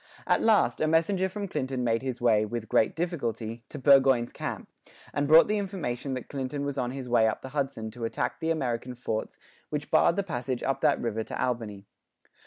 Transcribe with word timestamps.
At 0.25 0.41
last, 0.41 0.81
a 0.81 0.87
messenger 0.87 1.29
from 1.29 1.47
Clinton 1.47 1.83
made 1.83 2.01
his 2.01 2.19
way, 2.19 2.43
with 2.43 2.67
great 2.67 2.95
difficulty, 2.95 3.61
to 3.69 3.77
Burgoyne's 3.77 4.33
camp, 4.33 4.67
and 5.13 5.27
brought 5.27 5.47
the 5.47 5.59
information 5.59 6.15
that 6.15 6.27
Clinton 6.27 6.65
was 6.65 6.75
on 6.75 6.89
his 6.89 7.07
way 7.07 7.27
up 7.27 7.43
the 7.43 7.49
Hudson 7.49 7.91
to 7.91 8.05
attack 8.05 8.39
the 8.39 8.49
American 8.49 8.95
forts 8.95 9.37
which 9.69 9.91
barred 9.91 10.15
the 10.15 10.23
passage 10.23 10.63
up 10.63 10.81
that 10.81 10.99
river 10.99 11.23
to 11.25 11.39
Albany. 11.39 11.85